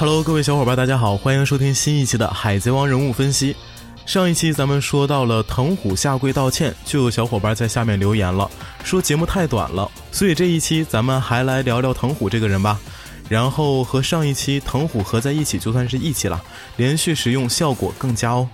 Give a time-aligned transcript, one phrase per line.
[0.00, 3.52] Hello，各位小伙伴，大家好，欢迎收听新一期的《海贼王人物分析》。
[4.06, 8.50] 上一期咱们说到了藤虎下跪道歉，就有小伙伴在下面留言了，
[8.82, 12.80] 说节目太短了，所以这一期咱们还来聊聊藤虎这个人吧。
[13.28, 16.42] 然后和上一期藤虎合在一起，就算是一起了，
[16.78, 18.48] 连续使用效果更佳哦。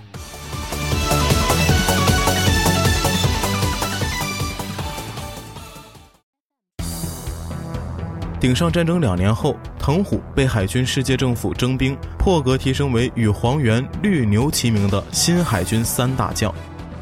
[8.39, 16.53] 顶上战争两年后，藤虎被海军世界政府征兵，破格提升为与黄猿、绿牛齐名的新海军三大将。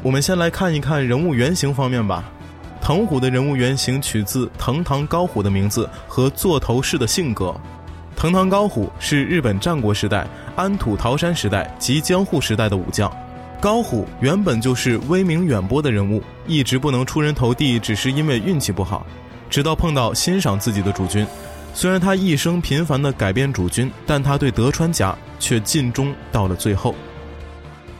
[0.02, 2.24] 我们先来看一看人物原型方面吧。
[2.80, 7.54] 藤虎的人物原型取自藤堂高虎的名字和座头市的性格。
[8.16, 13.14] 藤堂高虎是日本战国时代、安土桃山时代及江户时代的武将。
[13.60, 19.04] 高虎原本就是威名远播的人物，一直不能出人头地，只是因为运气不好。
[19.48, 21.26] 直到碰到欣赏自己的主君，
[21.74, 26.94] 虽然他一生频繁的改变主君，但他对德川家却尽忠到了最后。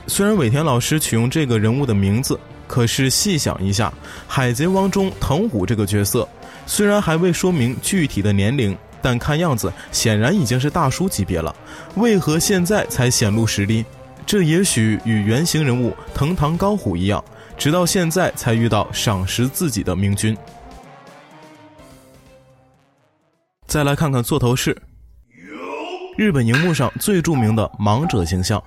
[0.06, 3.88] 虽然尾田老师取用这个人物的名字，可是细想一下，
[4.26, 6.28] 《海贼王》中藤虎这个角色，
[6.66, 11.54] 虽然还未说明具体的年龄，但看样子显然已经是大叔级别了。
[11.96, 13.84] 为何现在才显露实力？
[14.24, 17.22] 这也许与原型人物藤堂高虎一样，
[17.56, 20.36] 直到现在才遇到赏识自己的明君。
[23.66, 24.80] 再来看看座头市，
[26.16, 28.62] 日本荧幕上最著名的盲者形象。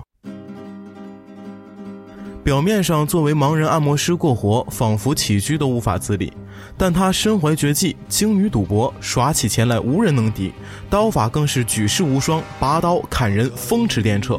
[2.44, 6.30] 表面上作为盲人按摩师过活，仿佛起居都无法自理，
[6.76, 10.52] 但他身怀绝技，精于赌博，耍起钱来无人能敌，
[10.90, 14.38] 刀法更是举世无双，拔刀砍人风驰电掣。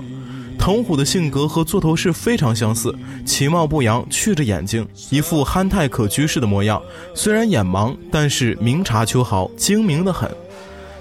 [0.61, 2.95] 藤虎的性格和座头市非常相似，
[3.25, 6.79] 其貌不扬，去着眼睛，一副憨态可掬式的模样。
[7.15, 10.29] 虽然眼盲，但是明察秋毫，精明的很。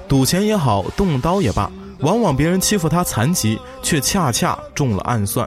[0.08, 5.46] 赌钱也好，动刀也罢，往往别人欺负他残疾，却恰恰中了暗算。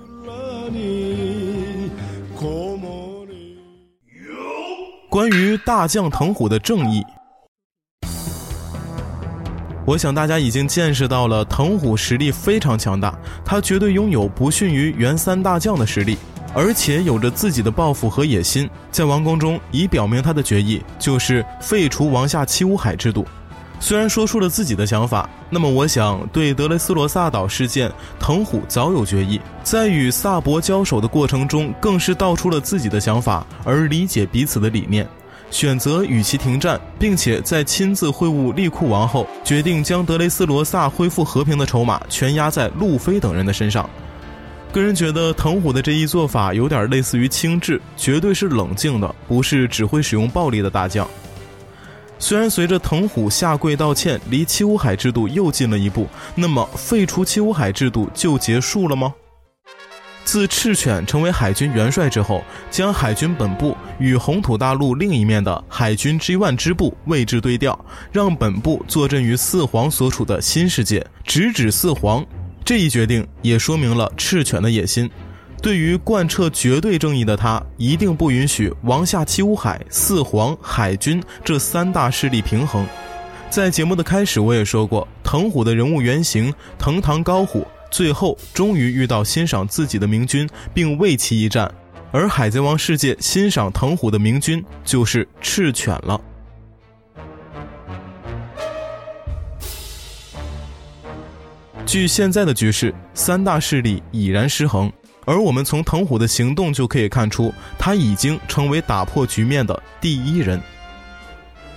[5.09, 7.03] 关于大将藤虎的正义，
[9.85, 13.13] 我想大家已经见识到了，藤虎实力非常强大，
[13.44, 16.17] 他绝对拥有不逊于原三大将的实力，
[16.53, 23.25] 而且有着自己的抱负和野心，在王宫中已表明他的决议，就是废除王下七武海制度。
[23.81, 35.05] 虽然说出了自己的想法，那么我想对德雷斯罗萨岛事件，藤虎早有决议，在与萨博交手的过程中，更是道出了自己的想法，而理解彼此的理念，
[35.53, 43.88] 选择与其停战，并且在亲自会晤利库王后，决定将德雷斯罗萨恢复和平的筹码全压在路飞等人的身上。
[44.72, 51.08] 个人觉得藤虎的这一做法有点类似于轻质，绝对是冷静的，不是只会使用暴力的大将。
[52.18, 59.13] 虽然随着藤虎下跪道歉，离七武海制度又近了一步，那么废除七武海制度就结束了吗？
[60.25, 67.78] 自赤犬成为海军元帅之后，将海军本部与红土大陆另一面的海军 G1 支部位置对调，
[68.11, 72.25] 让本部坐镇于四皇所处的新世界，直指四皇。
[72.66, 75.09] 这一决定也说明了赤犬的野心。
[75.62, 82.85] 对于贯彻绝对正义的他，一定不允许王下七武海、四皇、海军这三大势力平衡。
[83.50, 91.72] 在节目的开始，我也说过，藤虎的人物原型藤堂高虎，最后终于遇到欣赏自己的明君，并为其一战。
[92.12, 96.20] 而海贼王世界欣赏藤虎的明君，就是赤犬了。
[101.86, 104.92] 据现在的局势，三大势力已然失衡。
[105.25, 110.60] 而我们从藤虎的行动就可以看出，他已经成为打破局面的第一人。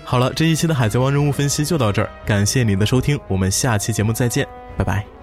[0.02, 4.48] 好了，这一期的海贼王人物分析就到这儿，感谢你的收听，我们下期节目再见，
[4.78, 5.15] 拜拜。